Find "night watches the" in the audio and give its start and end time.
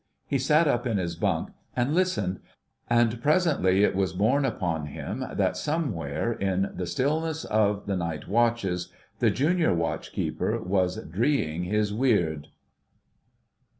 7.97-9.29